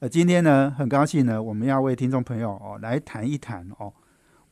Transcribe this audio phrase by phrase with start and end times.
[0.00, 3.92] 呃，今天呢，很高兴呢，我们要为听众朋友哦来谈一谈哦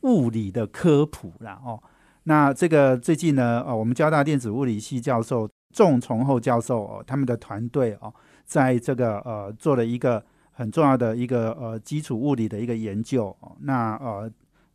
[0.01, 1.81] 物理的科普啦哦。
[2.25, 8.13] 那这个最近呢，呃，我们交大电子物理系教授仲崇厚教授哦，他们的团队哦，
[8.45, 13.57] 在这个呃做了一个很重要的一个呃基础物理的一个研究哦。
[13.61, 14.31] 那呃，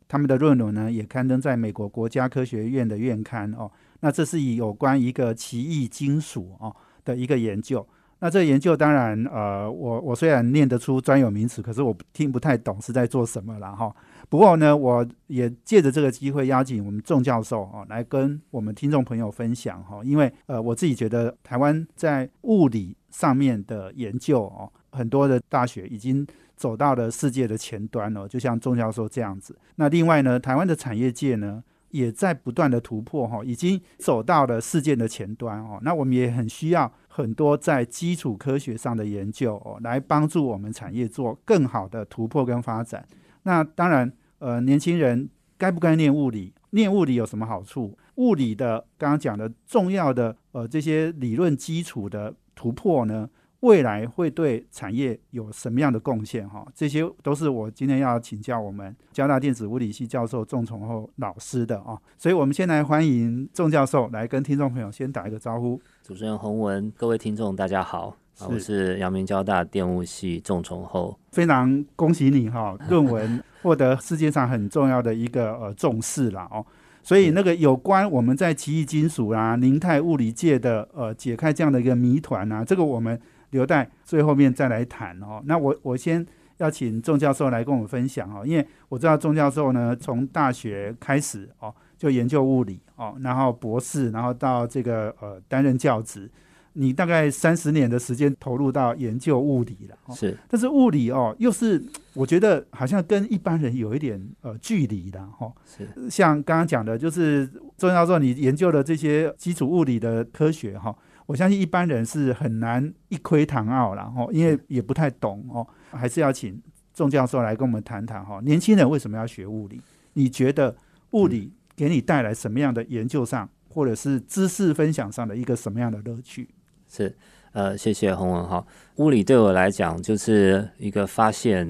[0.09, 3.71] 他们的论文呢也刊登在美国国家科学院的院刊哦。
[4.01, 7.87] 那这是以有关一个奇异金属哦的一个研究。
[8.25, 13.95] 那这个研究当然，呃，我我虽然念得出专有名词，可是我听不太懂是在做什么了哈。
[14.29, 19.99] 不过呢，我也借着这个机会邀请我们仲教授哦来跟我们听众朋友分享哈。
[20.03, 29.55] 因为呃，我自己觉得台湾在物理上面的研究哦，很多的大学已经走到了世界的前端了，就像钟教授这样子。
[29.75, 31.63] 那另外呢，台湾的产业界呢？
[31.91, 35.79] 也在不断的突破哈，已经走到了世界的前端哦。
[35.81, 43.07] 那我们也很需要很多在基础科学上的研究哦，来帮助我们产业做更好的突破跟发展。
[43.43, 46.53] 那当然，呃，年轻人该不该念物理？
[46.71, 47.97] 念物理有什么好处？
[48.15, 53.29] 物理的刚刚讲的重要的呃这些理论基础的突破呢？
[53.65, 56.47] 未来会对产业有什么样的贡献？
[56.47, 61.97] 哈，这些都是我今天要请教我们交大电子物理系教授仲崇厚老师的啊。
[62.15, 65.81] 所以，我们先来欢迎仲教授来跟听众朋友先打一个招呼。
[66.03, 68.15] 主持人洪文，各位听众大家好，
[68.47, 76.63] 我是阳明交大电物系仲崇厚，非常恭喜你哈， 论文获得世界上很重要的一个呃重视了哦。
[77.01, 83.19] 所以，那个有关我们在奇异金属啊、凝态物理界的呃解开这样的一个谜团啊，这个我们。
[83.55, 85.41] 留待最后面再来谈哦。
[85.45, 86.25] 那我我先
[86.57, 96.29] 要请钟教授来跟我们分享哦，因为我知道钟教授呢，从大学开始哦就研究物理哦，然后博士，然后到这个呃担任教职，
[96.73, 99.97] 你大概三十年的时间投入到研究物理了。
[100.13, 101.81] 是，但是物理哦，又是
[102.13, 105.51] 我觉得好像跟一般人有一点呃距离的哈。
[105.65, 110.95] 是，像刚刚讲的，就是钟教授你研究的这些基础物理的科学哈。
[111.25, 116.61] 我相信一般人是很难一窥堂奥然后因为也不太懂哦，还是要请
[116.93, 118.39] 钟教授来跟我们谈谈哈。
[118.43, 119.81] 年轻人为什么要学物理？
[120.13, 120.75] 你觉得
[121.11, 126.47] 物理给你带来什么样的研究上，或者是知识分享上的一个什么样的乐趣？
[126.87, 127.13] 是，
[127.51, 128.65] 呃，谢谢洪文哈。
[128.97, 131.67] 物理对我来讲就是一个发现，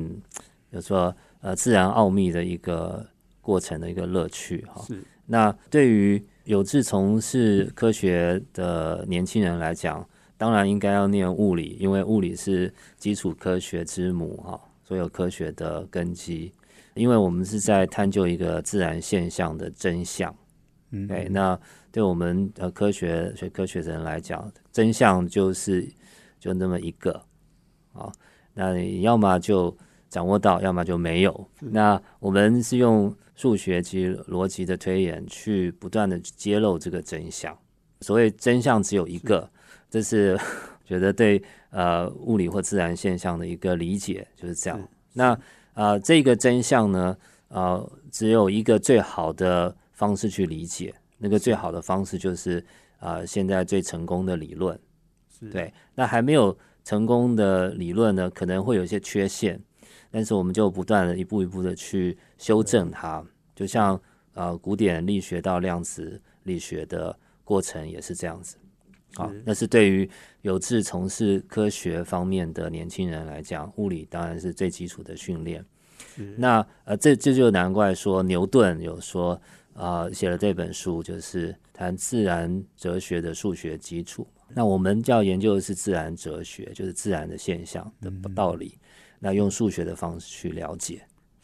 [0.72, 3.03] 有说呃自然奥秘的一个
[3.41, 4.83] 过程的一个乐趣哈。
[4.85, 10.07] 是，那对于有志从事科学的年轻人来讲，
[10.38, 16.51] 当然应该要念物理，因为物理是基础科学之母哈，所有科学的根基。
[16.94, 20.34] 因为我们是在探究一个自然现象的真相。
[20.91, 21.59] 嗯，对，那
[21.91, 25.85] 对我们呃科学学科学的人来讲，真相就是
[26.39, 27.19] 就那么一个
[27.91, 28.11] 啊，
[28.53, 29.75] 那你要么就
[30.16, 31.50] 掌握到，要么就没有。
[31.59, 33.14] 那我们是用。
[33.38, 37.53] 数学及逻辑的推演，去不断的揭露这个真相。
[38.00, 39.52] 所谓真相只有一个，
[39.90, 40.40] 这是
[40.88, 44.81] 觉得对呃物理或自然现象的一个理解就是这样。
[45.12, 45.38] 那
[45.74, 47.18] 呃这个真相呢，
[47.50, 52.66] 呃只有一个最好的方式去理解，那个最好的方式就是
[53.00, 54.80] 啊现在最成功的理论。
[55.52, 59.62] 对，那还没有成功的理论呢，可能会有一些缺陷。
[60.11, 63.23] 但是我们就不断的一步一步的去修正它，
[63.55, 63.99] 就像
[64.33, 68.57] 呃古典力学到量子力学的过程也是这样子。
[69.16, 70.09] 好，那是对于
[70.41, 75.63] 有志从事科学方面的年轻人来讲，物理当然是最基础的训练。
[76.37, 79.40] 那呃这这就难怪说牛顿有说
[79.73, 84.28] 啊写了这本书就是谈自然哲学的数学基础。
[84.53, 88.78] 那我们要研究的是自然哲学，就是自然的现象的道理。
[89.20, 91.02] 那用数学的方式去了解，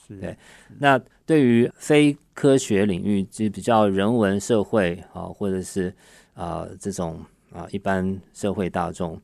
[0.07, 0.37] 对。
[0.77, 5.93] 那对于非科学领域，就比较人文社会啊，或者是
[6.33, 9.19] 啊这种啊一般社会大众，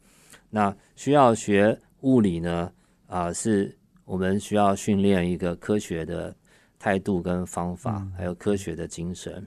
[0.49, 2.71] 那需要学物理呢
[3.07, 6.33] 啊，是我们需要训练一个科学的
[6.79, 9.45] 态度跟方法，还有科学的精神。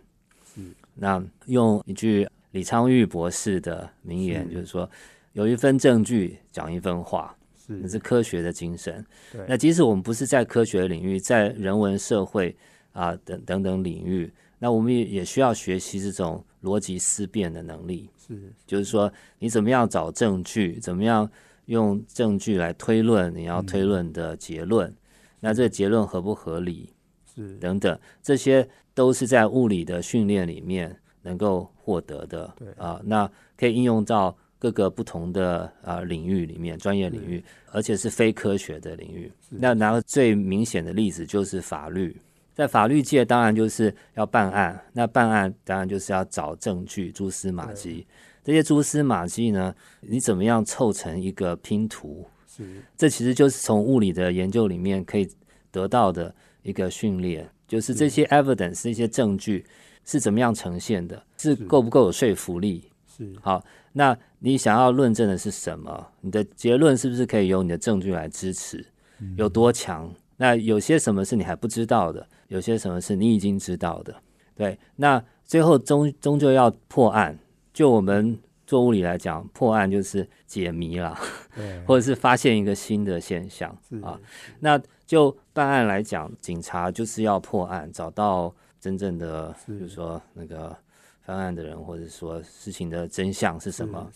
[0.56, 4.90] 嗯那用一句李昌钰博士的名言，就是说，
[5.32, 7.34] 有一份证据讲一份话。
[7.82, 9.04] 那是科学的精神。
[9.32, 12.56] 对，那即使我们不是在科学领域，在人文社会
[12.92, 18.10] 啊等等等领域，那我们也也需要学习这种逻辑思辨的能力。
[18.26, 21.30] 是，就是说你怎么样找证据，怎么样
[21.66, 24.92] 用证据来推论你要推论的结论，
[25.38, 26.92] 那这个结论合不合理？
[27.32, 32.52] 是等等，这些都是在物理的训练里面能够获得的。
[32.58, 37.42] 对啊，那可以应用到各个不同的啊领域里面，专业领域，
[37.72, 39.32] 而且是非科学的领域。
[39.48, 42.16] 那拿个最明显的例子就是法律，
[42.54, 48.06] 在法律界当然就是要办案，那办案当然就是要找证据、蛛丝马迹。
[48.44, 52.24] 这些蛛丝马迹呢，你怎么样凑成一个拼图？
[52.46, 52.62] 是，
[52.96, 55.28] 这其实就是从物理的研究里面可以
[55.72, 56.32] 得到的。
[56.62, 59.64] 一个训练，就是这些 evidence 这些证据
[60.04, 62.84] 是怎么样呈现的，是够不够有说服力？
[63.08, 63.64] 是好，
[63.94, 66.08] 那你想要论证的是什么？
[66.20, 68.84] 你的结论是不是可以由你的证据来支持？
[69.36, 70.12] 有多强？
[70.38, 72.26] 那有些什么是你还不知道的？
[72.48, 74.14] 有些什么是你已经知道的？
[74.54, 77.38] 对，那最后终终究要破案。
[77.72, 81.16] 就我们做物理来讲，破案就是解谜了，
[81.86, 83.70] 或者是发现一个新的现象
[84.02, 84.18] 啊。
[84.58, 90.74] 那就办案来讲，警察就是要破案，找到真正的，比如说那个
[91.30, 94.10] 犯案的人，或者说事情的真相是什么？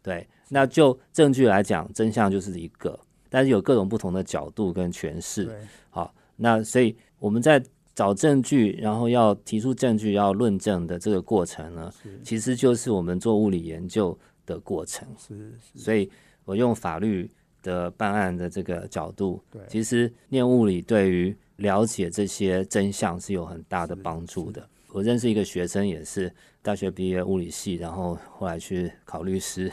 [0.00, 2.96] 对，那就证据来讲，真相就是一个，
[3.28, 5.50] 但是有各种不同的角度跟诠释。
[5.90, 7.60] 好，那所以我们在
[7.92, 15.08] 找证据，然后要提出证据，要论证的这个过程呢，其实就是我们做物理研究的过程。
[15.18, 16.08] 是，所以
[16.44, 17.28] 我用法律。
[17.62, 24.66] 的办案的这个角度，对，其实念物理对于了解这些真相是有很大的帮助的。
[24.92, 26.32] 我认识一个学生，也是
[26.62, 29.70] 大学毕业物理系，然后后来去考律师，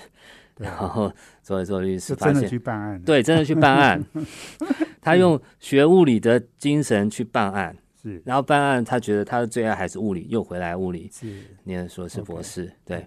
[0.58, 1.12] 然后
[1.42, 4.04] 做一做律师，真的去办案，对，真的去办案。
[5.02, 13.06] 他用学物理的精神去办案，是，然后办案，他觉得他的最爱还是物理，又回来物理，是，念硕士博士，对，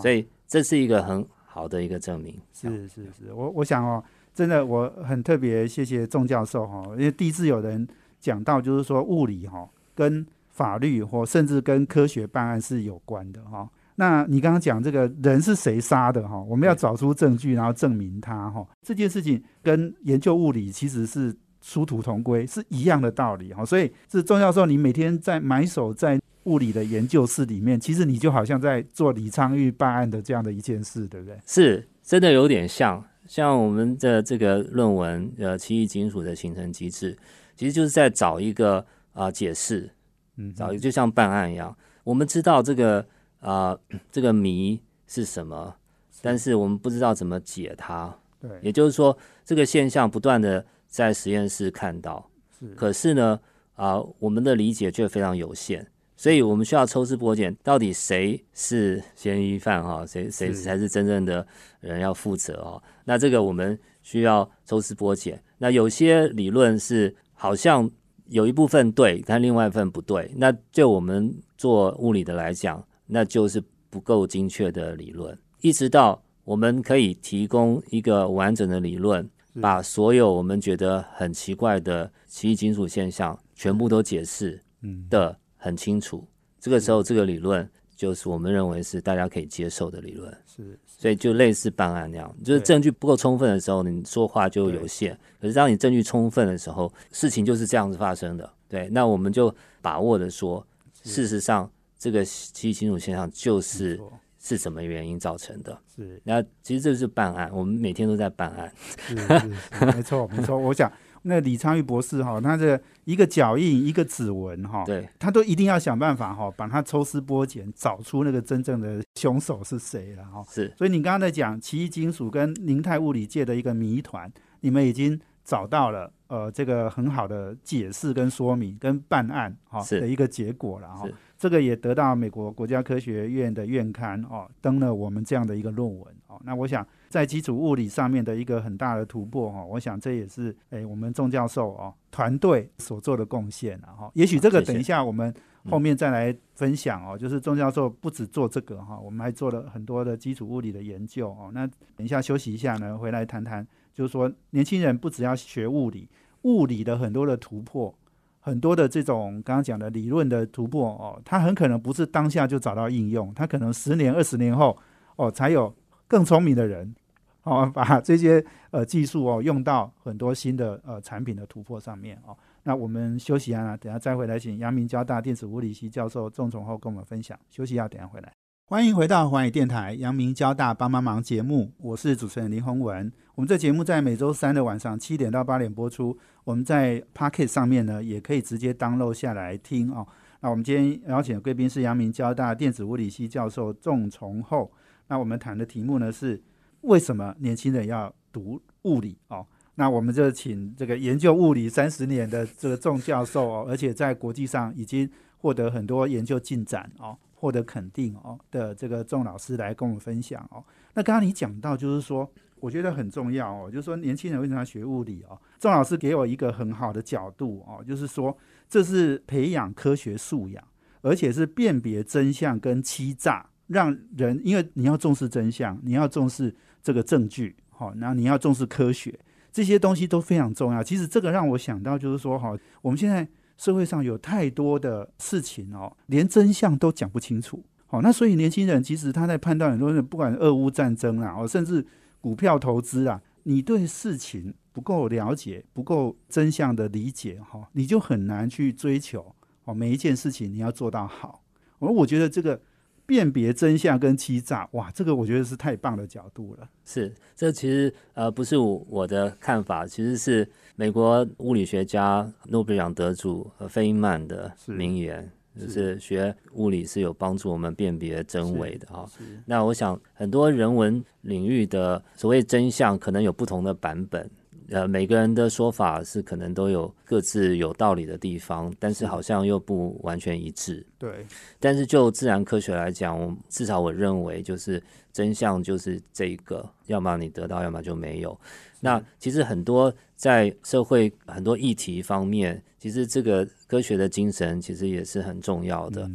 [0.00, 2.40] 所以这是一个很好的一个证明。
[2.52, 4.02] 是是是，我我想哦。
[4.34, 7.84] 真的，我很特别谢谢仲教授哈，因为第一次有人
[8.20, 10.24] 讲到，就是说物理哈跟
[10.58, 13.70] 法律或甚至跟科学办案是有关的哈。
[13.94, 16.40] 那你刚刚讲这个人是谁杀的哈？
[16.42, 18.66] 我们要找出证据，然后证明他哈。
[18.82, 23.64] 这件事情跟研究物理其实是殊途同归，是一样的道理哈。
[23.64, 31.38] 所以是钟教授，你每天在埋首在物理的研究室里面，其实你就好像在做李昌钰办案的这样的一件事，对不对？
[31.46, 33.04] 是真的有点像。
[33.26, 37.14] 像我们的这个论文，呃，奇异金属的形成机制，
[37.54, 39.90] 其实就是在找一个啊解释，
[40.38, 41.76] 嗯，找就像办案一样。
[42.04, 43.04] 我们知道这个
[43.40, 43.78] 啊
[44.10, 45.74] 这个谜是什么，
[46.22, 48.16] 但是我们不知道怎么解它。
[48.40, 52.26] 对，也就是说，这个现象不断的在实验室看到，
[52.58, 53.38] 是，可是呢
[53.74, 55.86] 啊我们的理解却非常有限。
[56.16, 60.04] 所以我们需要抽丝剥茧，到底谁是嫌疑犯哈？
[60.04, 61.46] 谁谁才是真正的
[61.78, 62.82] 人要负责哦？
[63.04, 65.40] 那这个我们需要抽丝剥茧。
[65.58, 67.88] 那有些理论是好像
[68.28, 70.30] 有一部分对，但另外一份不对。
[70.36, 75.36] 那对我们做物理的来讲，那就是不够精确的理论。
[75.60, 79.28] 一直到我们可以提供一个完整的理论，
[79.60, 84.62] 把所有我们觉得很奇怪的奇异金属现象全部都解释
[85.10, 85.36] 的。
[85.60, 86.24] 很清楚，
[86.60, 98.52] 这个时候这个理论就是我们认为是大家可以接受的理论，是，所以就类似办案那样，就是证据不够充分的时候，你说话就有限；可是当你证据充分的时候，事情就是这样子发生的。
[98.68, 100.66] 对，那我们就把握的说，
[101.04, 103.98] 事实上这个奇异金属现象就是
[104.40, 105.78] 是什么原因造成的。
[105.96, 108.72] 是，那其实这是办案，我们每天都在办案。
[109.06, 110.92] 是是，没错没错，我想。
[111.28, 120.42] 那李昌钰博士哈，他的一个脚印、一个指纹哈，对，他都一定要想办法哈，把它抽丝剥茧，找出那个真正的凶手是谁了哈。
[120.48, 131.06] 是，所以你刚刚在讲奇异金属跟凝态物理界的一个谜团，你们已经找到了呃这个很好的解释跟说明跟办案哈的一个结果了哈。
[131.38, 136.38] 这个也得到美国国家科学院的院刊哦登了我们这样的一个论文哦。
[136.44, 136.86] 那我想。
[137.08, 144.10] 在基础物理上面的一个很大的突破哈，我想这也是诶我们钟教授哦团队所做的贡献了哈。
[144.12, 145.34] 也许这个等一下我们
[145.70, 147.16] 后面再来分享哦。
[147.16, 151.50] 就是钟教授不止做这个哈，我们还做了很多的基础物理的研究哦。
[151.54, 151.66] 那
[151.96, 156.10] 等一下休息一下呢，回来谈谈，就是说年轻人不只要学物理，
[156.42, 157.94] 物理的很多的突破，
[158.40, 164.76] 很多的这种刚刚讲的理论的突破哦，它很可能不是当下就找到应用，它可能十年二十年后
[165.16, 165.74] 哦才有。
[166.10, 166.94] 更聪明的人，
[167.42, 172.34] 哦 把这些呃技术哦用到很多新的呃产品的突破上面哦。
[172.62, 177.38] 那我们休息啊，等下再回来，请阳明交大电子物理系教授仲崇后跟我们分享。
[177.50, 178.32] 休息一下，等下回来。
[178.64, 183.12] 欢迎回到环宇电台阳明交大帮帮忙节目，我是主持人林宏文。
[183.38, 186.18] 我们这节目在每周三的晚上七点到八点播出。
[186.42, 190.04] 我们在 Pocket 上面呢，也可以直接 download 下来听哦。
[190.40, 194.72] 那我们今天邀请的贵宾是阳明交大电子物理系教授仲崇后。
[195.06, 196.42] 那我们谈的题目呢是
[196.80, 199.46] 为什么年轻人要读物理哦？
[199.76, 210.64] 那我们就请这个研究物理三十年的这个仲教授哦，而且在国际上已经获得很多研究进展哦，获得肯定哦的这个仲老师来跟我们分享哦。
[210.94, 212.28] 那刚刚你讲到就是说，
[212.60, 215.38] 我觉得很重要哦，就是说年轻人为什么要学物理哦？
[215.58, 218.36] 仲老师给我一个很好的角度哦，就是说
[218.68, 220.62] 这是培养科学素养，
[221.02, 229.18] 而且是辨别真相跟欺诈，让人因为你要重视真相，你要重视这个证据，好，然后你要重视科学。
[229.50, 230.82] 这些东西都非常重要。
[230.82, 237.64] 其实这个让我想到，就是说，哈，我们现在社会上有太多的事情哦，连真相都讲不清楚。
[237.86, 241.84] 好，那所以年轻人其实他在判断很多人，不管俄乌战争啊，哦，甚至
[242.20, 249.34] 股票投资啊，你对事情不够了解，不够真相的理解，哈，你就很难去追求
[249.64, 251.42] 哦，每一件事情你要做到好。
[251.78, 252.60] 而我觉得这个。
[253.08, 256.68] 辨别真相跟欺诈，哇，这个我觉得是太棒的角度了。
[256.84, 260.46] 是，这其实呃不是我我的看法，其实是
[260.76, 269.04] 美国物理学家诺贝尔奖得主呃费因曼的名言，就是学物理是有帮助我们辨别真伪的啊。
[269.46, 274.30] 那我想很多人文领域的所谓真相，可能有不同的版本。
[274.70, 280.84] 呃，每个人的说法是可能都有各自有道理的地方，但是好像又不完全一致。
[280.98, 281.26] 对，
[281.58, 284.82] 但是就自然科学来讲，至少我认为就是
[285.12, 288.38] 真相就是这一个，要么你得到，要么就没有。
[288.80, 296.10] 那其实很多在社会很多议题方面，其实这个科学的精神其实也是很重要的。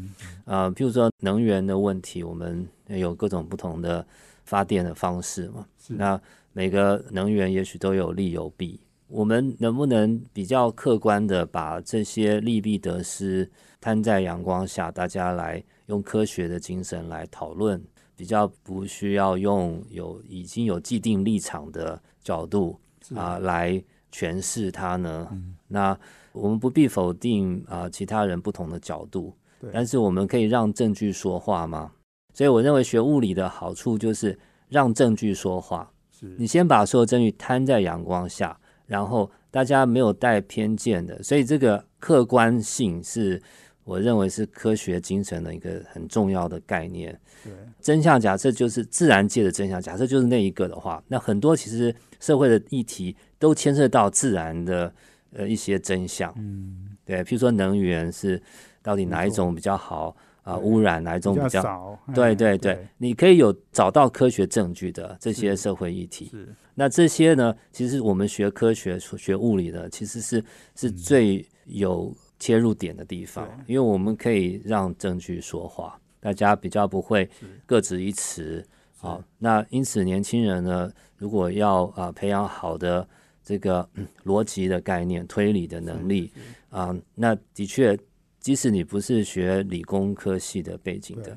[0.45, 4.05] 啊，譬如说能源的问题，我们有各种不同的
[4.45, 5.65] 发电的方式嘛。
[5.87, 6.21] 那
[6.53, 13.49] 每个能源也许都有利有弊，我们能不能比较客观的把这些利弊得失
[13.81, 17.83] 摊在阳光下，大家来用科学的精神来讨论，
[18.15, 22.79] 比较不需要用有已经有既定立场的角度
[23.15, 25.27] 啊来诠释它呢？
[25.67, 25.97] 那
[26.33, 29.35] 我们不必否定啊其他人不同的角度，
[29.71, 31.91] 但是我们可以让证据说话吗？
[32.31, 34.37] 所以我认为学物理的好处就是
[34.69, 35.91] 让证据说话。
[36.37, 43.41] 你先把所有证据摊在阳光下，然后大家没有带偏见的，所以这个客观性是
[43.83, 47.19] 我认为是科学精神的一个很重要的概念。
[47.43, 47.51] 对，
[47.81, 54.93] 真相假设就是自然界的真相，假设就是那一个的话，那很多其实社会的议题都牵涉到自然的
[55.33, 56.33] 呃一些真相。
[56.37, 58.41] 嗯，对，譬如说能源是
[58.81, 60.15] 到底哪一种比较好。
[60.43, 61.97] 啊，污染哪一种比较少？
[62.13, 66.27] 对对对，你可以有找到科学证据的这些社会议题。
[66.31, 67.55] 是，那这些呢？
[67.71, 70.43] 其实我们学科学、学物理的，其实是
[70.75, 77.29] 是最有切入点的地方，因为我们可以让证据说话，大家比较不会
[77.65, 78.61] 各执一词。
[78.97, 83.07] 好，那因此年轻人呢，如果要啊培养好的
[83.41, 83.87] 这个
[84.25, 86.29] 逻辑的概念、推理的能力
[86.69, 87.97] 啊，那的确。
[88.43, 91.35] 即使你不是学理工科系的背景的，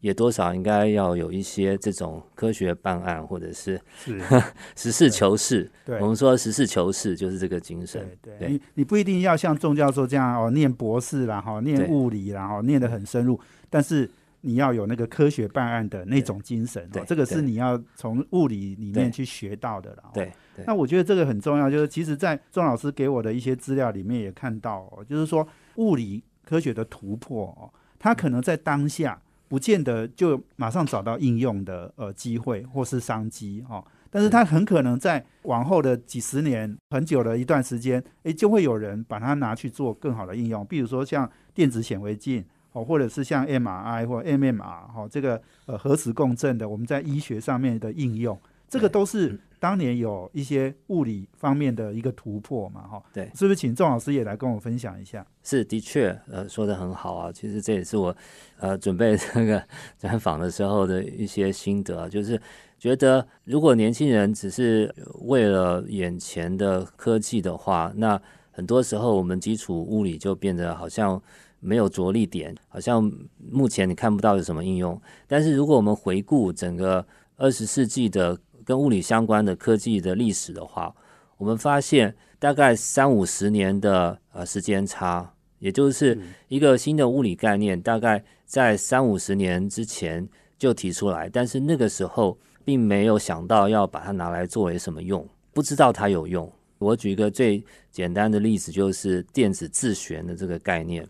[0.00, 3.80] 也多少应该要有一些这种科学办案或者是
[4.74, 5.70] 实事求是。
[6.00, 8.04] 我们说实事求是就是这个精神。
[8.20, 13.38] 对，你你不一定要像钟教授这样哦，念博士啦，哈，念物理啦，哈，念得很深入，
[13.70, 14.10] 但是
[14.40, 16.88] 你要有那个科学办案的那种精神。
[16.90, 20.10] 对，这个是你要从物理里面去学到的了。
[20.12, 20.32] 对，
[20.66, 25.46] 那我觉得这个很重要，就是其实，在钟老师给我的一些资料里面也看到，就是说
[25.76, 26.20] 物理。
[26.48, 48.40] 科学的突破哦，它可能在当下不见得就马上找到应用的呃机会或是商机哦，但是它很可能在往后的几十年很久的一段时间，诶，就会有人把它拿去做更好的应用，比如说像电子显微镜哦，或者是像 MRI 或 MMR 哈，这个呃核磁共振的我们在医学上面的应用，
[48.70, 49.38] 这个都是。
[49.60, 55.26] 当年有一些物理方面的一个突破嘛，哈，对，是不是请郑老师也来跟我分享一下？
[55.42, 57.32] 是，的确，呃，说的很好啊。
[57.32, 58.14] 其实这也是我，
[58.58, 59.62] 呃，准备这个
[59.98, 62.40] 专访的时候的一些心得，就是
[62.78, 68.20] 觉得如果年轻人只是为了眼前的科技的话，那
[68.52, 71.20] 很多时候我们基础物理就变得好像
[71.60, 73.10] 没有着力点，好像
[73.50, 75.00] 目前你看不到有什么应用。
[75.26, 77.04] 但是如果我们回顾整个
[77.36, 78.36] 二十世纪的
[78.68, 80.94] 跟物理相关的科技的历史的话，
[81.38, 96.52] 我们发现大概三五十年的呃时间差，也就是一个新的物理概念，大概在三五十年之前就提出来，但是那个时候并没有想到要把它拿来作为什么用，不知道它有用。
[96.76, 101.08] 我举一个最简单的例子，就是电子自旋的这个概念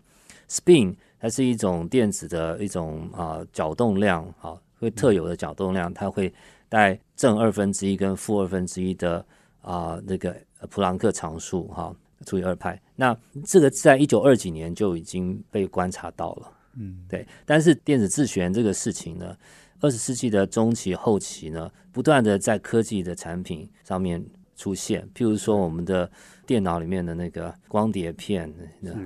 [0.49, 6.33] ，spin，它是一种电子的一种啊角动量啊，会特有的角动量，它会
[6.69, 9.25] 带正二分之一跟负二分之一的。
[9.61, 10.33] 啊，那个
[10.69, 11.93] 普朗克常数哈
[12.25, 17.27] 除以二派，那这个在一九二几年就已经被观察到了，嗯，对。
[17.45, 19.35] 但是电子自旋这个事情呢，
[19.81, 26.09] 二十世纪的中期后期呢，不断的在科技的产品上面出现，譬如说我们的
[26.47, 28.51] 电脑里面的那个光碟片，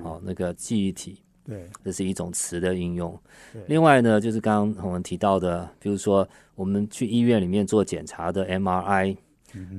[0.04, 3.18] 哦，那个记忆体，对，这是一种词的应用。
[3.68, 9.18] 另外呢，就是刚刚我们提到的，比如说我们去医院里面做检查的 MRI，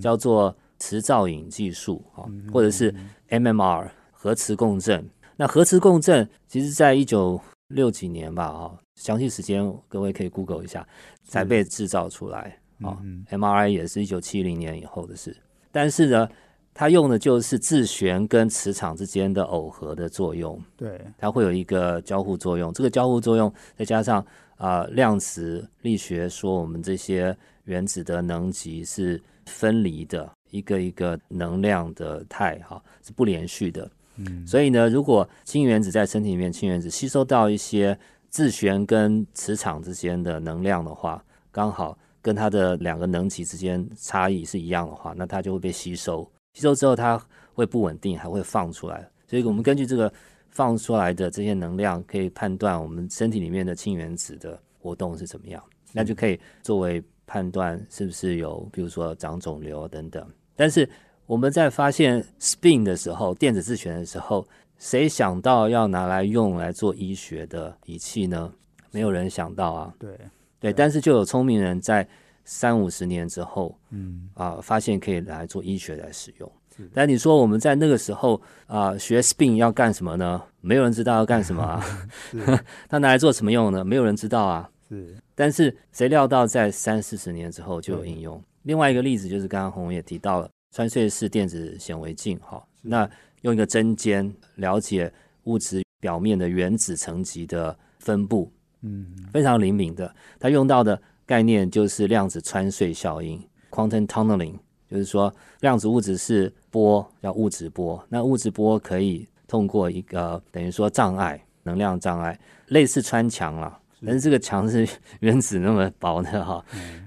[0.00, 0.56] 叫做。
[0.76, 2.92] 磁造影技术啊，或者是
[3.30, 5.08] MMR 核磁共振。
[5.36, 10.86] 那核磁共振其实在一九六几年吧，啊，详细时间各位可以 Google 一下，
[11.22, 12.98] 才被制造出来啊。
[13.30, 15.34] MRI 也是一九七零年以后的事。
[15.70, 16.28] 但是呢，
[16.74, 20.60] 它用的就是自旋跟磁场之间的耦合的作用。
[20.76, 22.72] 对，它会有一个交互作用。
[22.72, 24.22] 这个交互作用再加上
[24.56, 30.28] 啊，量子力学说我们这些原子的能级是分离的。
[30.50, 37.98] 一个一个能量的态哈是不连续的，嗯，所以呢，如果氢原子在身体里面，氢原子吸收到一些
[38.30, 46.24] 自旋跟磁场之间的能量的话，刚好跟它的两个能级之间差异是一样的话，那它就会被吸收，
[46.54, 47.20] 吸收之后它
[47.52, 49.06] 会不稳定，还会放出来。
[49.26, 50.10] 所以我们根据这个
[50.48, 60.26] 放出来的这些能量，可以判断我们身体里面的氢原子的活动是怎么样，那就可以作为判断是不是有，比如说长肿瘤等等。
[60.54, 60.88] 但是
[61.26, 64.46] 我们在发现 spin 的时候，电子自旋的时候，
[64.78, 68.52] 谁想到要拿来用来做医学的仪器呢？
[68.92, 69.94] 没有人想到啊。
[69.98, 70.16] 对
[70.60, 72.06] 对，但是就有聪明人在
[72.44, 76.52] 三五十年之后，嗯啊，发现可以来做医学来使用。
[76.92, 80.42] 但你说我们在那个时候啊，学 spin 要干什么呢？
[80.60, 81.84] 没有人知道要干什么啊。
[82.88, 83.84] 他拿来做什么用呢？
[83.84, 84.68] 没有人知道啊。
[84.88, 85.16] 是。
[85.36, 88.42] 但是谁料到在三四十年之后就有应用？
[88.62, 93.08] 另外一个例子就是刚刚红也提到了穿隧式电子显微镜，哈，那
[93.42, 95.12] 用一个针尖了解
[95.44, 100.12] 物质表面的原子层级的分布，嗯，非常灵敏的。
[100.40, 104.54] 它用到的概念就是量子穿隧效应 （quantum tunneling），
[104.90, 108.04] 就是说量子物质是波，叫物质波。
[108.08, 113.78] 那物质波可以通过一个等于说障碍，能量障碍，类似穿墙了。
[114.04, 114.86] 但是这个墙是
[115.20, 116.62] 原子那么薄的哈，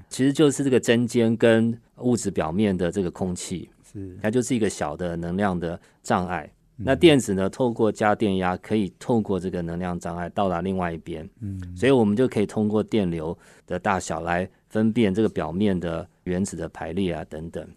[0.09, 6.49] 其实就是这个针尖跟物质表面的这个空气，是它就是一个小的能量的障碍。
[6.77, 11.27] 那电子呢，透过加电压，可以透过这个能量障碍到达另外一边。
[11.41, 17.67] 嗯，所以我们就可以通过电流的大小来分辨这个表面的原子的排列啊等等。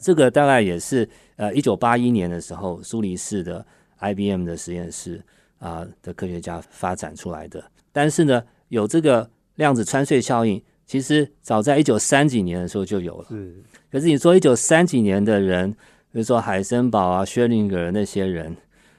[0.00, 3.64] 这个大概也是呃一九八一年的时候，苏黎世的
[4.00, 5.22] IBM 的实验室
[5.58, 7.64] 啊的科学家发展出来的。
[7.92, 8.42] 但是呢。
[8.70, 13.26] 有这个量子穿隧效应，其实早在一九三几年的时候就有了。
[13.30, 15.74] 是，可是你说一九三几年的人，
[16.12, 18.56] 比如说海森堡啊、薛定谔那些人，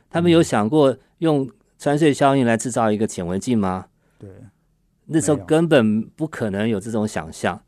[0.09, 3.87] 他们有想过用穿隧效应来制造一个显微镜吗？
[4.17, 4.29] 对，
[5.05, 7.59] 那时候根本不可能有这种想象。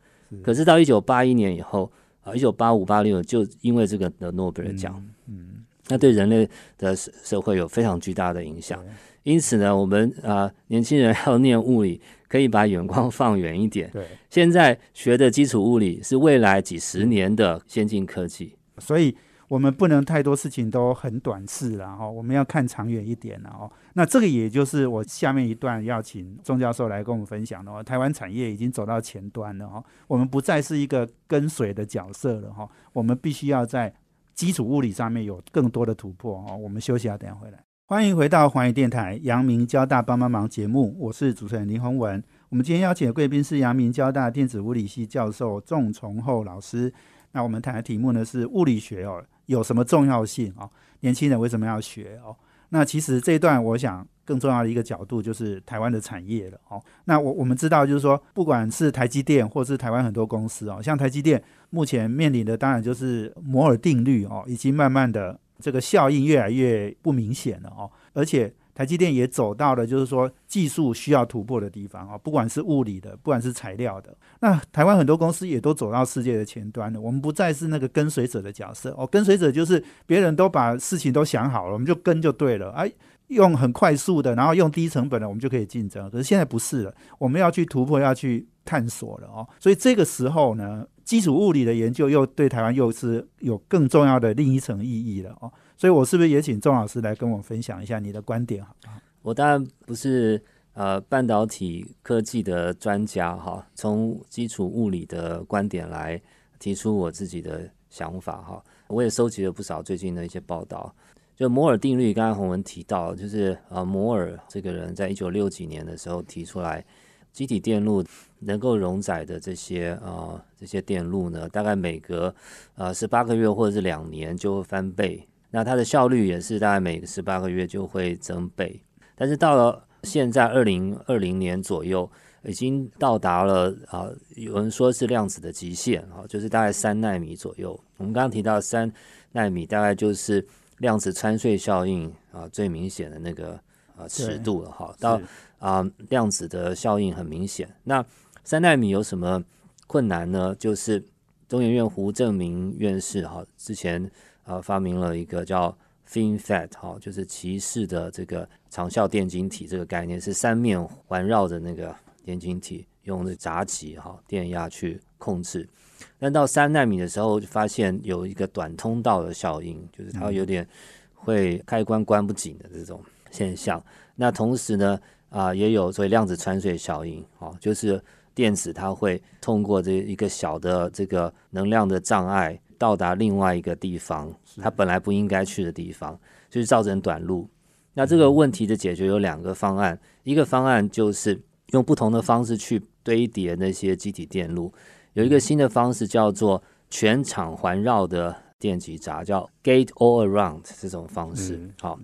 [0.42, 1.92] 可是到一九八一年以后
[2.24, 8.82] 啊，一九八五八六就因为这个得诺贝尔奖，嗯，那对人类的社会有非常巨大的影响。
[9.24, 13.90] 因此呢，我们啊，年轻人要念物理，可以把眼光放远一点。
[13.92, 19.16] 对，现在学的基础物理是未来几十年的先进科技，所以
[19.52, 23.70] 我们不能太多事情都很短视了哈，我们要看长远一点了哦。
[23.96, 27.84] 那这个也就是我下面一段要请钟教授来跟我们分享的哦。
[27.84, 33.94] 台湾产业已经走到前端了哈，我们不再是一个跟随的角色了哈，我们必须要在
[34.34, 36.56] 基础物理上面有更多的突破哦。
[36.56, 37.62] 我们休息下，等下回来。
[37.88, 42.24] 欢迎回到环宇电台阳明交大帮帮忙节目，我是主持人林宏文。
[42.48, 46.94] 我们今天邀请的贵宾是阳明交大电子物理系教授仲崇厚老师。
[47.34, 50.70] 那我们谈的题目呢是物理学哦有什么重要性哦？
[51.02, 52.36] 年轻人为什么要学哦？
[52.70, 56.82] 那其实这一段我想更重要的一个角度就是台湾的产业了哦。
[57.06, 65.40] 那我我们知道就是说，不管是台积电或是台湾很多公司哦，像台积电目前面临的当然就是摩尔定律哦，已经慢慢的。
[65.64, 74.16] 这个效应越来越不明显了哦，而且台积电也走到了就是说技术需要突破的地方啊，不管是物理的，不管是材料的。
[74.40, 82.92] 那台湾很多公司也都走到世界的前端了，我们不再是那个跟随者的角色哦，跟随者就是别人都把事情都想好了，我们就跟就对了，哎，
[83.28, 86.10] 用很快速的，然后用低成本的，我们就可以竞争。
[86.10, 89.48] 可是现在不是了，我们要去突破，要去探索了哦。
[89.60, 95.52] 所以这个时候呢，基础物理的研究又对台湾又是有更重要的另一层意义了哦。
[95.78, 98.64] 所以我是不是也请钟老师来跟我分享一下你的观点？
[98.64, 98.76] 好，
[99.22, 100.42] 我当然不是
[100.74, 106.22] 呃半导体科技的专家哈，从基础物理的观点来
[106.60, 108.64] 提出我自己的想法哈。
[108.88, 110.94] 我也收集了不少最近的一些报道，
[111.36, 116.86] 就摩尔定律，刚才洪文提到，就是呃摩尔这个人在一九六几年的时候提出来，
[117.32, 118.04] 机体电路
[118.40, 122.34] 能够容载的这些呃这些电路呢，大概每隔
[122.76, 125.28] 呃十八个月或者是两年就会翻倍。
[125.54, 128.82] 那它的效率也是大概每十八个月就会增倍，
[129.16, 132.10] 但是到了现在二零二零年左右，
[132.44, 137.78] 已经到达了啊，有人说是量子的极限啊，就是大概三纳米左右。
[137.98, 138.92] 我们刚刚提到三
[139.34, 140.46] 纳米，大概就是
[140.78, 143.60] 量子穿隧效应啊最明显的那个
[143.98, 144.96] 啊尺度了哈。
[145.02, 145.22] 到
[145.62, 147.74] 啊量子的效应很明显。
[147.86, 148.06] 那
[148.44, 149.42] 三纳米有什么
[149.88, 150.54] 困难呢？
[150.60, 151.02] 就是
[151.48, 154.12] 中研院胡正明院士哈之前。
[154.44, 155.74] 呃，发明了一个叫
[156.10, 161.96] FinFET 哈，就是骑士的这个长效电晶体这个概念，是三面环绕的那个
[162.26, 165.70] 电晶体，用的闸极哈电压去控制。
[166.18, 170.68] 但到三纳米的时候，就发现有一个短通道的效应，就是它有点
[171.14, 173.82] 会开关关不紧的这种现象。
[174.16, 175.00] 那同时呢，
[175.32, 178.00] 啊，也有所谓量子穿隧效应，哦，就是
[178.36, 182.62] 电子它会通过这一个小的这个能量的障碍。
[182.78, 187.48] 到达另外一个地方，它本来不应该去的地方，就是造成短路。
[187.94, 191.40] 那这个问题的解决有两个方案，一个方案就是
[191.74, 194.74] 用不同的方式去堆叠那些机体电路，
[195.14, 201.70] 有一个新的方式叫做全场环绕的电极闸，叫 Gate All Around 这种方式。
[201.80, 202.00] 好，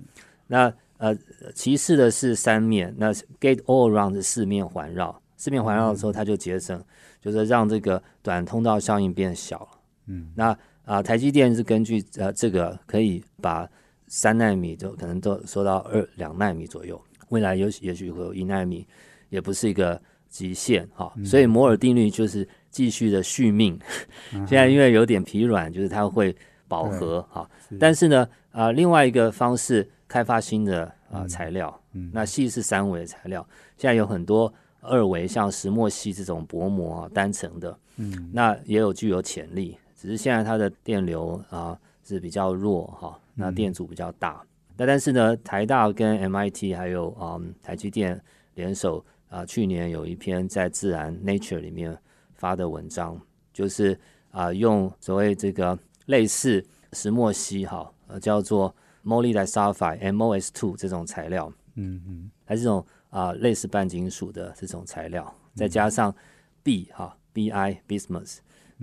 [0.46, 1.15] 那呃，
[1.53, 6.83] 其次的是三面，那 Gate All Around 是四面环绕，四面环绕的时候，它就节省，
[7.21, 9.69] 就是让这个短通道效应变小了。
[10.07, 13.69] 嗯，那啊，台积电是根据呃这个可以把
[14.07, 18.88] 三纳米就可能都缩到二两纳米左右，未来有也许会有一纳米，
[19.29, 21.13] 也不是一个极限哈。
[21.25, 23.77] 所以摩尔定律就是继续的续命。
[24.47, 26.33] 现在因为有点疲软，就是它会
[26.67, 27.47] 饱和哈。
[27.77, 33.46] 但是呢，啊，另外一个方式开发新的啊材料，那锡是三维材料，
[33.78, 39.78] 现在有很多二维像石墨烯这种薄膜啊单层的，嗯，那也有具有潜力。
[39.96, 44.46] 只是现在它的电流啊是比较弱哈，那电阻比较大。
[44.78, 48.22] 那但是呢，台大跟 MIT 还有啊台积电
[48.54, 51.98] 联手啊，去年有一篇在《自然 Nature》里面
[52.36, 53.20] 发的文章，
[53.52, 58.74] 就是啊用所谓这个类似石墨烯哈，呃叫做
[59.08, 66.13] Molybdenum（MOS2） 这种材料，嗯嗯，还是这种啊类似半金属的这种材料，再加上
[66.62, 68.39] B 哈 Bi（Bismuth）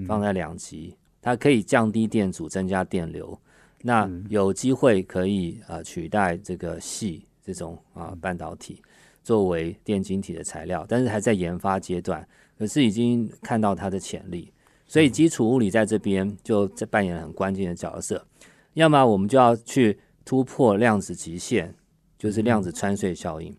[0.06, 0.96] 放在两极。
[1.20, 3.38] 它可以降低电阻，增加电流，
[3.80, 8.82] 那有机会可以啊取代这个细这种啊半导体
[9.22, 14.52] 作为电晶体的材料，但是还在研发阶段，可是已经看到它的潜力，
[14.86, 18.22] 所以基础物理在这边就在扮演很关键的角色。
[18.74, 21.74] 要么我们就要去突破量子极限，
[22.18, 23.52] 就是量子穿隧效应；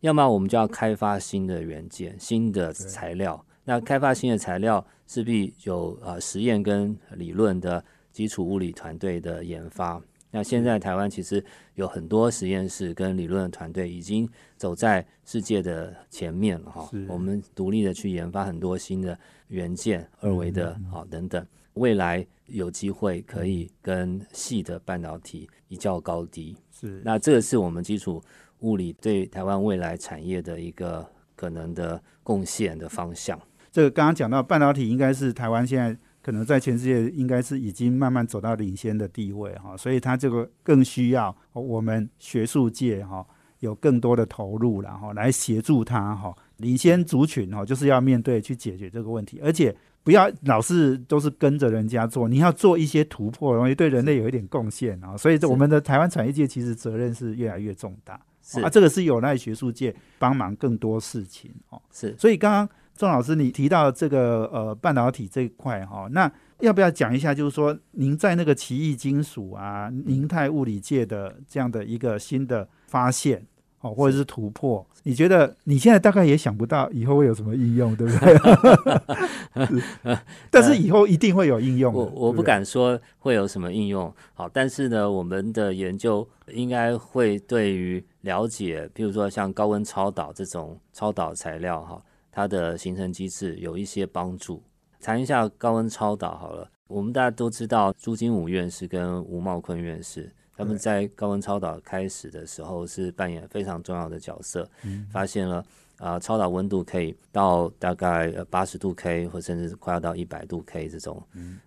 [0.00, 3.44] 要么我们就要开发新的元件、新的材料。
[3.64, 10.00] 那开发新的材料势必有呃实验跟理论的基础物理团队的研发。
[10.30, 11.42] 那现在台湾其实
[11.76, 16.90] 有很多实验室跟理论团队已经走在世界的前面了哈。
[17.08, 19.16] 我们独立的去研发很多新的
[19.48, 26.56] 元件、二维的啊等等，未来有机会可以跟细的半导体一较高低。
[26.72, 27.00] 是。
[27.04, 28.22] 那这个是我们基础
[28.60, 31.06] 物理对台湾未来产业的一个
[31.36, 33.40] 可能的贡献的方向。
[33.70, 43.26] 这个刚刚讲到半导体，应该是台湾现在可能在全世界应该是已经慢慢走到领先的地位哈，所以它这个更需要我们学术界哈
[43.58, 55.16] 有更多的投入，然后来协助它哈领先族群哈，就是要面对去解决这个问题，而且不要老是都是跟着人家做，你要做一些突破的东西，对人类有一点贡献啊。
[55.16, 58.14] 所以我们的台湾产业界其实责任是越来越重大，
[58.62, 61.82] 啊，这个是有赖学术界帮忙更多事情哦。
[61.90, 62.68] 是，所以刚刚。
[62.96, 67.34] 钟老师，你提到这个呃半导体这一块哈，那要不要讲一下？
[67.34, 73.44] 就是说，您在那个奇异金属啊、凝态物理界的这样的一个新的发现
[73.84, 74.84] 哦，或者是突破。
[75.02, 80.16] 你觉得你现在大概也想不到以后会有什么应用，对不对？
[80.50, 81.92] 但是以后一定会有应用。
[81.92, 94.62] 我我不敢说会有什么应用，好，但是呢，我们的研究应该会对于了解，譬如说像高温超导这种超导材料哈，它的形成机制有一些帮助。
[94.98, 100.32] 谈一下高温超导好了，我们大家都知道朱金武院士跟吴茂坤院士。
[100.56, 104.68] 他们在高温超导开始的时候是扮演非常重要的角色，
[105.10, 105.64] 发现了
[105.98, 111.20] 啊超导温度可以到大概八十度 K 或甚至快要到一百度 K 这种，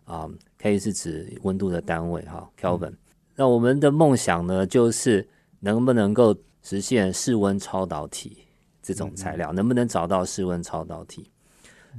[0.06, 2.93] 啊 K 是指温度的单位哈 Kelvin。
[3.36, 5.28] 那我们的梦想呢，就是
[5.60, 8.38] 能不能够实现室温超导体
[8.82, 11.30] 这种材料，能不能找到室温超导体？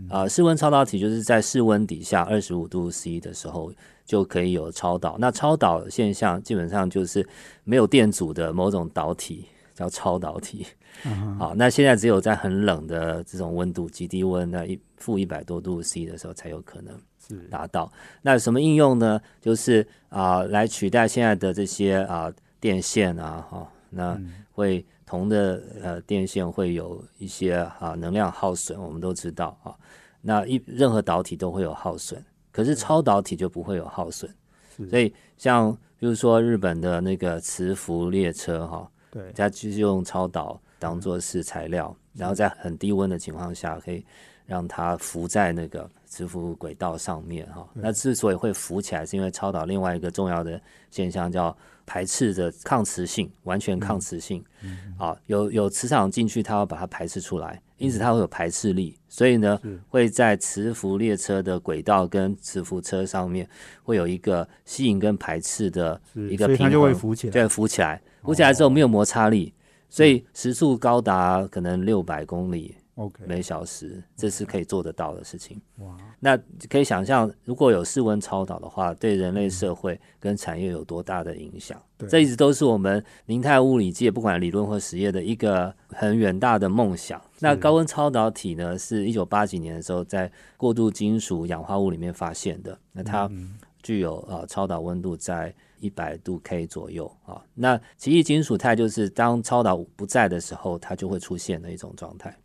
[0.09, 3.71] 啊，室温超导体就是在室温底下二十五度 C 的时候。
[4.09, 7.29] 就可以有超导，那超导现象基本上就是
[7.63, 9.45] 没有电阻的某种导体，
[9.75, 10.67] 叫超导体。
[11.39, 16.99] 好，那现在只有在很冷的这种温度，极低温，那一负一百多度 C 的时候才有可能
[17.51, 17.93] 达到。
[18.23, 19.21] 那什么应用呢？
[19.43, 24.19] 就是啊，来取代现在的这些啊电线啊，哈，那
[24.53, 29.77] 会铜的呃电线会有一些啊能量耗损，我们都知道啊。
[30.23, 32.25] 那一任何导体都会有耗损。
[32.59, 34.29] 可是超导体就不会有耗损，
[34.91, 44.05] 所以像比如说日本的那个磁浮列车哈，对，它就是用超导当做是材料，然后在很低温的情况下，可以
[44.45, 47.65] 让它浮在那个磁浮轨道上面哈。
[47.75, 51.57] 那之所以会浮起来，是因为超导另外一个重要的现象叫
[51.89, 57.59] 排斥的抗磁性，完全抗磁性，嗯啊，有有磁场进去，它要把它排斥出来。
[57.79, 59.57] 因此它会有排斥力，所以呢，
[59.89, 63.49] 会在磁浮列车的轨道跟磁浮车上面
[63.85, 67.33] 会有一个吸引跟排斥的一个平衡，就会浮起来。
[67.33, 69.55] 对，浮起来，浮起来之后没有摩擦力，
[69.89, 72.75] 所以时速高达可能六百公里。
[72.99, 75.61] OK，每小时，这是可以做得到的事情。
[75.79, 76.37] 哇，那
[76.69, 81.81] 可以想象，如果有室温超导的话，对人类社会跟产业有多大的影响？
[82.09, 87.23] 这一直都是我们凝态物理界不管理论或实验的一个很远大的梦想。
[87.39, 92.77] 那高温超导体呢，是一九八几年的时候在过渡金属氧化物里面发现的。
[92.91, 93.31] 那它
[93.81, 97.41] 具有呃超导温度在一百度 K 左右啊。
[97.55, 102.37] 那奇异金属态就是当超导不在的时候，它就会出现的一种状态。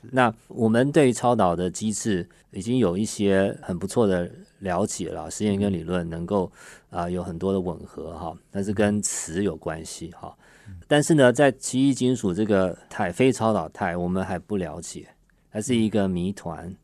[0.00, 4.30] 是，那我们对于超导的机制已经有一些很不错的
[4.60, 6.50] 了解了，实验跟理论能够
[6.90, 10.36] 啊有很多的吻合哈，但是跟磁有关系哈。
[10.86, 15.08] 但是呢，在奇异金属这个态非超导态，我们还不了解，
[15.50, 16.74] 它是一个谜团。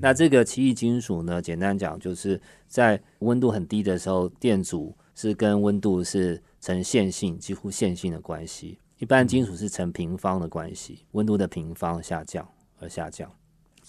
[0.00, 8.78] 那这个奇异金属呢，简单讲就是在温度很低的时候，电阻是跟温度是呈线性，几乎线性的关系。
[8.98, 12.48] 一般金属是呈平方的关系，温度的平方下降
[12.80, 13.30] 而下降，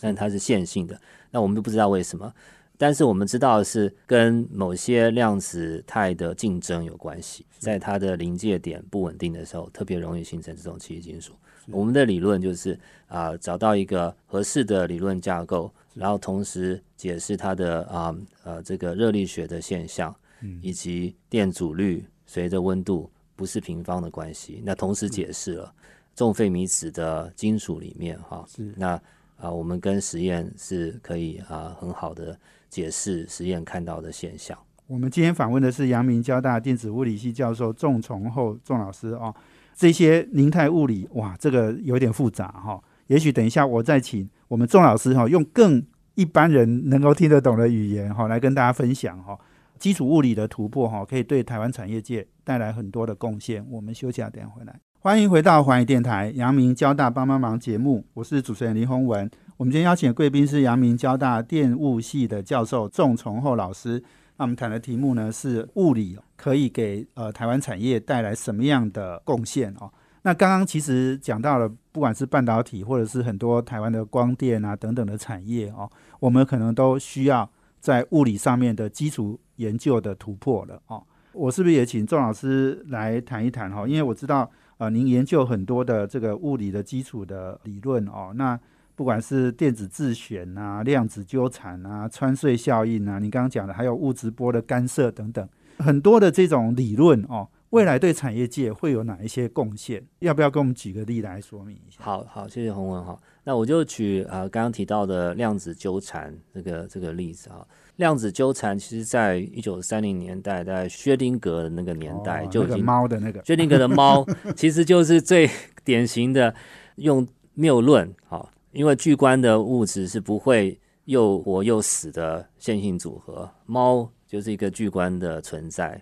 [0.01, 0.99] 但它是线性的。
[1.31, 2.33] 那我们都不知道为什么，
[2.77, 11.33] 但是我们知道是跟某些量子态的竞争有关系，在它的临界点不稳定的时候，特别容易形成这种奇异金属。
[11.69, 20.13] 我们的理论就是啊，找到一个合适的理论架构，然后同时解释它的啊呃这个热力学的现象，
[20.61, 23.09] 以及电阻率随着温度。
[23.37, 25.73] 不是平方的关系，那同时解释了
[26.15, 28.43] 重费米子的金属里面哈，
[28.75, 28.99] 那
[29.37, 34.57] 啊我们跟实验是可以啊很好的解释实验看到的现象。
[34.87, 39.33] 我们今天访问的是阳明交大电子物理系教授仲崇厚仲老师哦，
[39.75, 49.37] 这些凝态物理哇，这个有点复杂哈，也许等一下我再请我们仲老师哈，用更一般人能够听得懂的语言哈，来跟大家分享哈。
[49.77, 53.65] 基础物理的突破，哈，可以对台湾产业界带来很多的贡献。
[53.69, 54.79] 我们休息下，等下回来。
[54.99, 59.29] 欢迎回到环宇电台阳明交大帮帮忙节目，我是主持人林宏文。
[59.55, 64.03] 我们今天邀请的贵宾是阳明交大电物系的教授仲崇厚老师。
[64.37, 69.89] 那我们谈的题目呢是物理可以给呃台湾产业带来什么样的贡献哦？
[70.23, 79.39] 那刚刚其实讲到了，不管是半导体或者是很多台湾的光电啊等等的产业哦，我们可能都需要在物理上面的基础。
[79.57, 83.87] 研究的突破了哦，我是不是也请钟老师来谈一谈哈？
[83.87, 88.59] 因为我知道呃，您研究很多的这个物理的基础的理论哦，那
[88.95, 100.03] 不管是电子自旋啊、量子纠缠啊、穿隧效应啊，你刚刚讲的还有物质波的干涉等等，很多的这种理论哦，未来对产业界会有哪一些贡献？
[100.19, 102.03] 要不要跟我们举个例来说明一下？
[102.03, 103.19] 好好，谢谢洪文哈。
[103.43, 107.67] 那我就举啊刚刚提到的量子纠缠这个这个例子哈。
[107.97, 115.49] 量子纠缠其实在一九三零年代，在薛定谔的那个年代就已经猫的那个薛定谔的猫， 其实就是最
[115.83, 116.53] 典型的
[116.95, 126.01] 用谬论哈，因为巨观的物质是不会又活又死的线性组合，猫就是一个巨观的存在。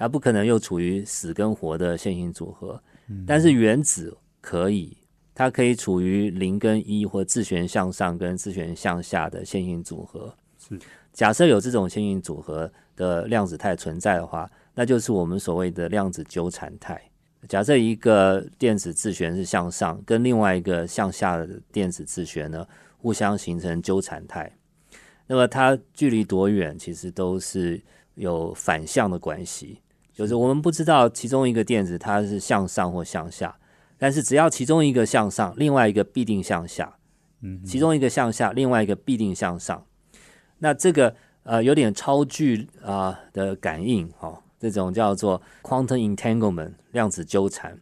[0.00, 2.82] 它不可能又处于死跟活的线性组合，
[3.24, 4.96] 但是原子可以，
[5.32, 10.34] 它可以处于零跟一或自旋向上跟自旋向下的线性组合。
[10.58, 10.76] 是，
[11.20, 16.98] 假设有这种线性组合的量子态存在的话，那就是我们所谓的量子纠缠态。
[17.46, 24.50] 假设一个电子自旋是向上，跟另外一个向下的电子自旋呢，互相形成纠缠态，
[25.26, 27.78] 那么它距离多远，其实都是。
[28.14, 29.80] 有反向的关系，
[30.12, 33.56] 就是我们不知道其中一个电子它是向上或向下，
[33.96, 36.98] 但是只要其中一个向上，另外一个必定向下，
[37.40, 39.86] 嗯，其中一个向下，另外一个必定向上。
[40.60, 47.76] 那这个呃有点超距啊的感应，哦，这种叫做 quantum entanglement 量子纠缠。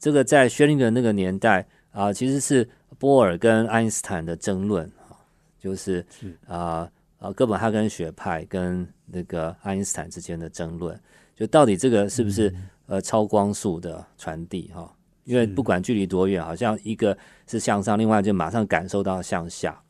[0.00, 5.14] 这个在薛定谔那个年代啊，其实是波尔跟爱因斯坦的争论，哦，
[5.60, 6.04] 就是
[6.48, 6.90] 啊。
[7.18, 11.00] 啊，哥本哈根学派跟那个爱因斯坦之间的争论，
[11.34, 14.94] 就到底这个是不是呃超光速的传递哈？
[15.24, 19.82] 因为不管距离多远，好像一个是向上，另外就马上感受到向下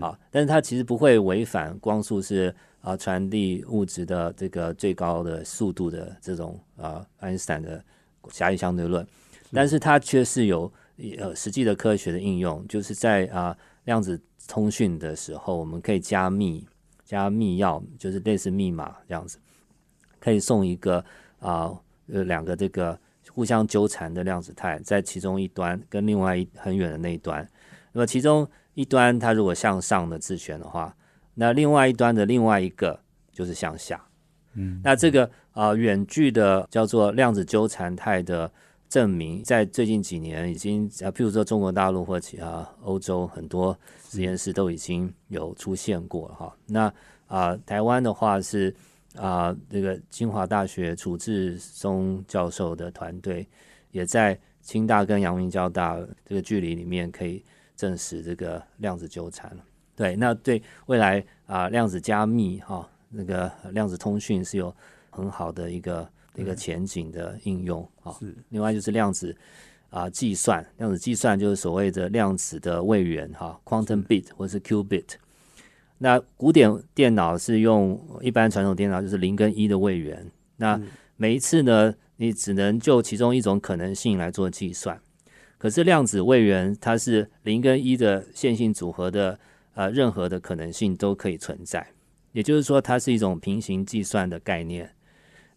[0.00, 0.18] 啊。
[0.30, 7.84] 但是它其实不会违反光速是啊传递物质的这个最高的速度的这种啊爱因斯坦的
[8.30, 9.06] 狭义相对论，
[9.52, 10.72] 但是它却是有
[11.18, 14.20] 呃实际的科学的应用，就是在啊量子。
[14.48, 16.66] 通讯的时候，我们可以加密、
[17.04, 19.38] 加密钥，就是类似密码这样子，
[20.18, 21.02] 可以送一个
[21.38, 21.72] 啊
[22.08, 22.98] 呃两个这个
[23.30, 27.48] 互相纠缠的量子态，在其中一端跟另外一很远的那一端。
[27.92, 30.94] 那么其中一端它如果向上的自旋的话，
[31.34, 33.00] 那另外一端的另外一个
[33.32, 34.04] 就是向下。
[34.54, 38.50] 嗯，那这个啊远距的叫做量子纠缠态的。
[38.92, 43.74] 证明在最近几年已经啊，譬如说中国大陆或其他欧洲很多
[44.06, 46.54] 实验室都已经有出现过了哈。
[46.66, 46.92] 那
[47.26, 48.76] 啊，台湾的话是
[49.16, 53.48] 啊，这个清华大学楚志松教授的团队
[53.92, 57.42] 也在清大跟阳明交大这个距离里面可以
[57.76, 59.56] 证实这个量子纠缠
[59.96, 64.74] 对，那对未来啊量子加密哈，那个量子通讯是有
[65.10, 66.08] 很好的一个。
[66.34, 69.36] 一个前景的应用啊，是另外就是量子
[69.90, 75.04] 啊计算，量子计算就是所谓的量子的位元哈，quantum bit 或是 q bit。
[75.98, 80.80] 那古典电脑是用一般传统电脑就是零跟一的位元，那
[81.18, 84.98] 每一次呢，你只能就其中一种可能性来做计算。
[85.62, 89.38] 可是量子位元它是零跟一的线性组合的
[89.74, 91.86] 呃任何的可能性都可以存在，
[92.32, 94.92] 也就是说它是一种平行计算的概念。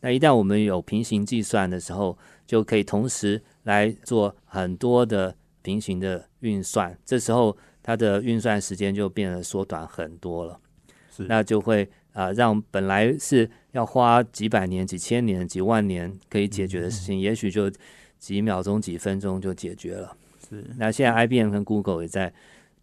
[0.01, 2.15] 那一旦我们有平行计算的时候，
[2.45, 6.95] 就可以同时来做很多的平行的运算。
[7.03, 10.59] 这时候它的运算时间就变得缩短很多了。
[11.09, 17.71] 是，那就会啊，让本来是要花几百年、几千年、几万年可以解决的事情，也许就
[18.19, 20.15] 几秒钟、几分钟就解决了。
[20.49, 20.63] 是。
[20.78, 22.32] 那现在 IBM 跟 Google 也在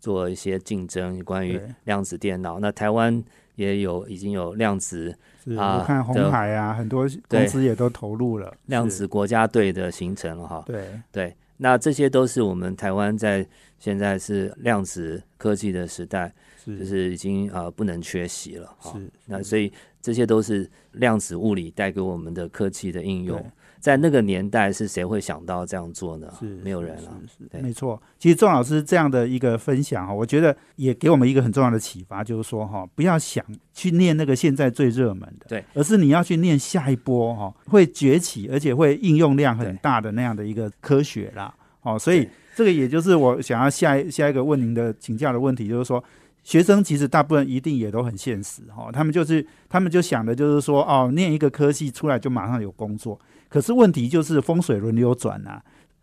[0.01, 2.59] 做一些竞争，关于量子电脑。
[2.59, 3.23] 那台湾
[3.55, 5.17] 也有已经有量子
[5.57, 5.79] 啊。
[5.79, 10.65] 我看红海啊，很多公司也都投入了量子国家队的形成了哈。
[10.67, 13.47] 对对，那这些都是我们台湾在
[13.79, 16.33] 现在是量子科技的时代，
[16.67, 18.75] 就是已经啊不能缺席了。
[18.81, 23.45] 是那所以这些都是量子物理带给我们的科技的应用。
[23.83, 26.33] 在那个年代，是谁会想到这样做呢？
[26.39, 27.21] 是没有人了。
[27.27, 28.01] 是没错。
[28.17, 41.53] 其实钟老师这样的一个分享哈，我觉得也给我们一个很重要的启发，就是说哈，不要想去念那个现在最热门的，对，而是你要去念下一波哈，会崛起而且会应用量很大的那样的一个科学啦。
[41.81, 46.03] 哦，所以这个也就是我想要下一下一个问您的请教的问题，就是说，
[46.45, 53.19] 学生其实大部分一定也都很现实哈，他们就是他们就想的就是说，哦，念一个科系出来就马上有工作。
[53.53, 55.61] 可是问题就是风水轮流转呐，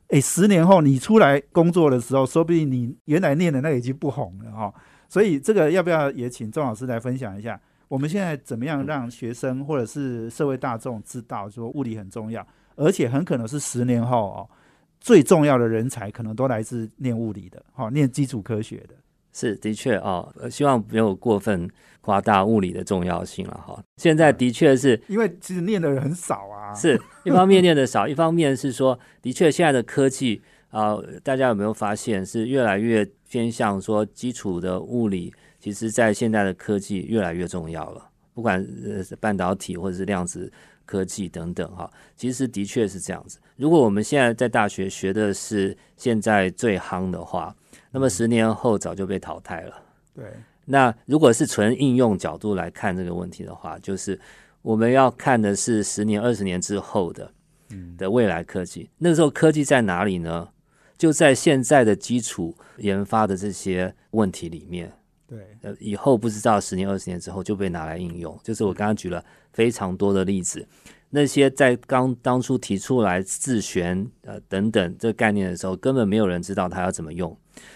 [0.09, 4.71] 诶，十年后你出来工作的时候，说不定你原来念的那已经不红了哈。
[5.09, 7.59] 所以这个要不要也请钟老师来分享一下？
[7.87, 12.45] 我们现在怎么样让学生或者是社会大众知道说物理很重要，
[12.75, 14.49] 而且很可能是十年后哦，
[14.99, 18.93] 最重要的人才可能都来自念物理的，哈，念基础科学的。
[19.33, 21.69] 是的确哦，希望没有过分
[22.01, 23.81] 夸大物理的重要性了哈。
[23.97, 40.51] 现在的确是因为其实念的人很少啊，是一方面念的少，一方面是说的确现在的科技啊，大家有没有发现是越来越偏向说基础的物理，其实在现在的科技越来越重要了，不管呃半导体或者是量子。
[40.85, 43.37] 科技等等哈，其实的确是这样子。
[43.57, 47.55] 如果我们现在在大学学的是现在最夯的话，
[47.91, 49.81] 那么十年后早就被淘汰了。
[50.13, 50.25] 对。
[50.65, 54.19] 那如果是纯应用角度来看这个问题的话，就是
[54.61, 57.31] 我们要看的是十年、二十年之后的
[57.97, 58.89] 的未来科技。
[58.97, 60.47] 那个时候科技在哪里呢？
[60.97, 64.91] 就在现在的基础研发的这些问题里面。
[65.27, 65.39] 对。
[65.61, 68.39] 呃，以后不知道十年、二十年之后就被拿来应用。
[68.43, 69.23] 就是我刚刚举了。
[69.51, 70.65] 非常多的例子，
[71.11, 77.35] 那些在刚当初提出来自旋呃等等这个概念的时候，根本没有人知道它要怎么用。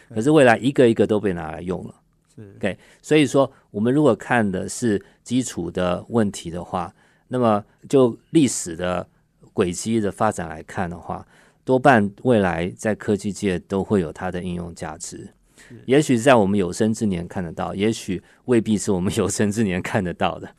[0.09, 1.95] 可是未来一个一个都被拿来用了。
[2.35, 2.77] 是，OK。
[3.01, 6.93] 所以说，我们如果看的是基础的问题的话，
[7.27, 9.07] 那么就历史的
[9.51, 11.27] 轨迹的发展来看的话，
[11.63, 15.27] 多半未来在科技界都会有它的应用价值。
[15.85, 20.55] 也许在我们有生之年看得到，也许未必是我们有生之年看得到的，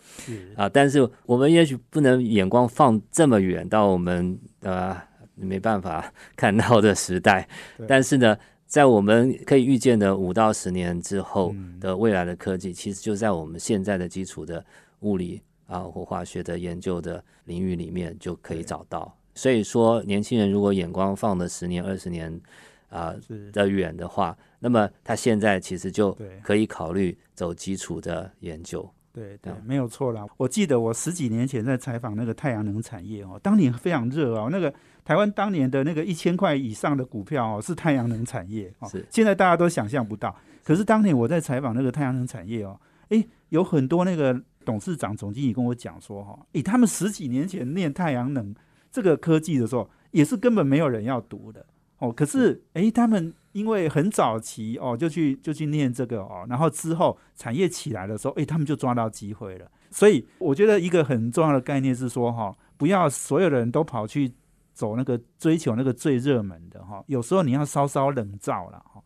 [0.57, 4.97] 啊，但是我们也许不能眼光放这么远到我们呃
[5.35, 7.49] 没办法看到的时代，
[7.89, 8.37] 但是呢，
[8.67, 14.65] 在我们可以预见的五到十年之后的未来的科技，其实就在我们现在的基础的
[15.01, 19.17] 物理啊或化学的研究的领域里面就可以找到。
[19.35, 22.41] 所以说，年轻人如果眼光放的十年、二十年。
[22.95, 23.13] 啊，
[23.53, 28.89] 的远的话，那么他现在其实就可以考虑走基础的研究。
[29.13, 30.25] 对对，没有错啦。
[30.37, 34.49] 我记得我十几年前在采访那个太阳能产业哦，当年非常热哦。
[34.51, 34.73] 那个
[35.05, 38.89] 台湾当年的那个一千块以上的股票哦，是太阳能产业哦。
[38.89, 40.37] 是，现在大家都想象不到。
[40.65, 42.81] 可是当年我在采访那个太阳能产业哦，
[43.11, 48.55] 诶，有很多那个董事长、总经理跟我讲说哈，诶，他们十几年前念太阳能
[48.91, 51.65] 这个科技的时候，也是根本没有人要读的。
[51.99, 59.71] 哦，可是哎，他们因为很早期哦，就去就去念这个哦，然后之后产业起来的时候，哎，他们就抓到机会了。
[59.91, 64.33] 所以我觉得一个很重要的概念是说哈，不要所有的人都跑去
[64.73, 69.01] 走那个追求那个最热门的哈，有时候你要稍稍冷灶了哈。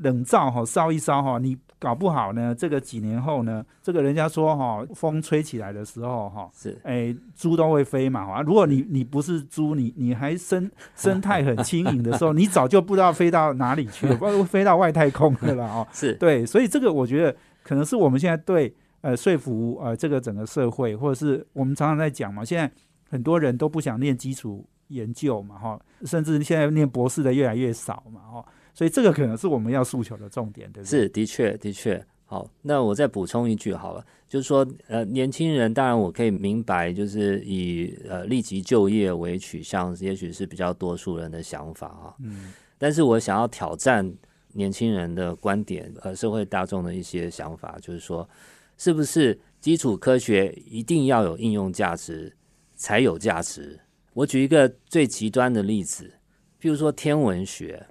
[0.00, 8.42] 冷灶哈烧一烧哈，你搞不好呢，这个几年后呢，这个人家说哈，风吹起来的时候哈，是哎，猪都会飞嘛哈。
[8.42, 15.86] 如果你你不是猪，你你还生 生态很轻盈的时候，你早就不知道飞到哪里去了， 不知道飞到外太空去了哦。
[15.92, 22.70] 是对，所以这个我觉得可能是我们现在对呃说服呃这个整个社会，或者是我们常常在讲嘛，现在
[23.08, 28.44] 很多人都不想念基础研究嘛哈，甚至现在念博士的越来越少嘛哈。
[28.80, 31.00] 所以这个可能是我们要诉求的重点，对不对？
[31.00, 32.02] 是，的确，的确。
[32.24, 42.14] 好，那我再补充一句好了，就是说，呃，年轻人当然我可以明白，就是以呃立即就业为取向，也许是比较多数人的想法啊。
[42.20, 42.54] 嗯。
[42.78, 44.10] 但是我想要挑战
[44.54, 48.26] 年轻人的观点，呃，社会大众的一些想法，就是说，
[48.78, 52.34] 是不是基础科学一定要有应用价值
[52.76, 53.78] 才有价值？
[54.14, 56.10] 我举一个最极端的例子，
[56.58, 57.86] 譬如说天文学。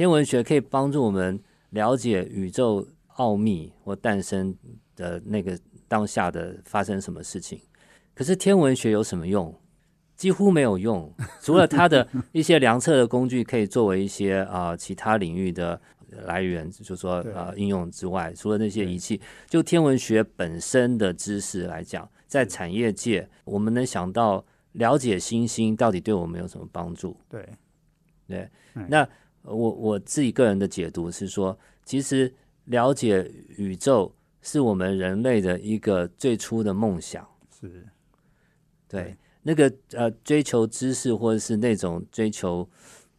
[0.00, 1.38] 天文学可以帮助我们
[1.72, 4.56] 了解宇宙奥秘或诞生
[4.96, 7.60] 的那个当下的发生什么事情。
[8.14, 9.54] 可是天文学有什么用？
[10.16, 15.78] 几乎没有用，除了它的一些量测的工具可以作为一些啊其他领域的
[16.24, 19.20] 来源，就说啊应用之外，除了那些仪器，
[19.50, 24.42] 就天文学本身的知识来讲，在产业界，我们能想到
[24.72, 27.14] 了解星星到底对我们有什么帮助？
[27.28, 27.46] 对，
[28.26, 28.50] 对，
[28.88, 29.06] 那。
[29.42, 32.32] 我我自己个人的解读是说，其实
[32.66, 37.26] 了解宇宙是我们人类的一个最初的梦想。
[37.58, 37.86] 是，
[38.86, 42.68] 对那个呃追求知识或者是那种追求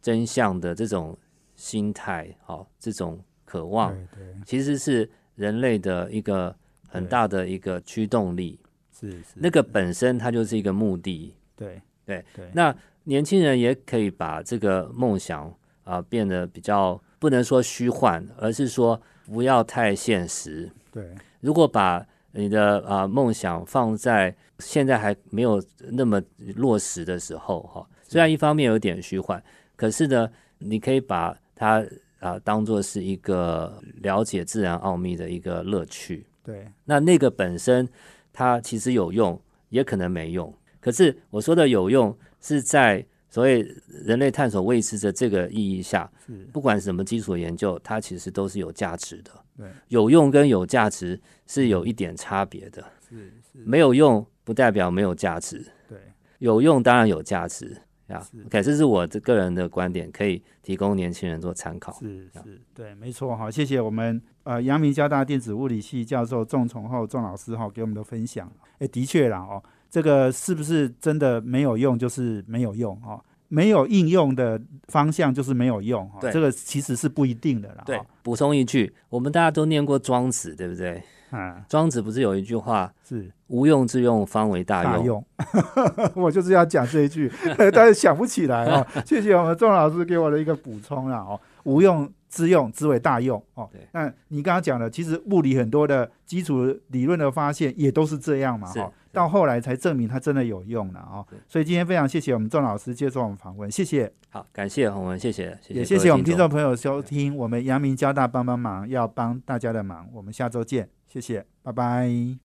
[0.00, 1.18] 真相的这种
[1.56, 6.54] 心态，好这种渴望，对，其实是人类的一个
[6.88, 8.58] 很大的一个驱动力。
[8.92, 11.34] 是是，那个本身它就是一个目的。
[11.56, 15.52] 对对对，那年轻人也可以把这个梦想。
[15.84, 20.70] 啊，变得比较不能说虚幻，而是说不要太现实。
[20.92, 26.22] 对，如果把你的啊梦想放在现在还没有那么
[26.56, 29.42] 落实的时候，哈，虽然一方面有点虚幻，
[29.74, 31.84] 可是呢，你可以把它
[32.20, 36.24] 啊当做是一个了解自然奥秘的一个乐趣。
[36.44, 37.88] 对，那那个本身
[38.32, 40.52] 它其实有用，也可能没用。
[40.80, 43.04] 可是我说的有用是在。
[43.32, 49.30] 所以人类探索未知的这个意义下，是不管什么基础研究，它其实都是有价值的。
[49.56, 52.84] 对，有用跟有价值是有一点差别的。
[53.08, 55.98] 是是，没有用不代表没有价值，对，
[56.40, 57.74] 有用当然有价值
[58.08, 58.42] 呀是。
[58.44, 61.98] OK，这是我这个人的观点，可以提供年轻人做参考。
[62.00, 68.52] 是是，对，没错哈，谢谢我们呃阳明交大电子物理系教授仲崇厚仲老师哈给我们的分享。
[68.78, 69.62] 哎，的确啦哦，
[69.92, 73.20] 这个是不是真的没有用就是没有用哦？
[73.48, 77.82] 没有应用的方向就是没有用哈，对这个其实是不一定的啦。
[77.84, 81.02] 对哈，补充一句，我们大家都念过庄子，对不对？
[81.28, 84.92] 啊，庄子不是有一句话是“无用之用，方为大用”？
[84.94, 85.24] 大用，
[86.16, 87.30] 我就是要讲这一句，
[87.74, 88.86] 但是想不起来哦。
[89.04, 93.70] 谢谢我们仲老师给我的一个补充啦哦，无用之用之为大用哦。
[93.92, 101.24] 那你刚刚讲的，其实物理很多的基础理论的发现也都是这样嘛哈、哦，到后来才证明它真的有用了哦。
[101.46, 112.38] 所以今天非常谢谢我们郑老师接受我们访问，谢谢，好，感谢洪文，谢谢，谢也谢谢我们听众朋友收听我们阳明交大帮帮忙，要帮大家的忙，我们下周见，谢谢，拜拜。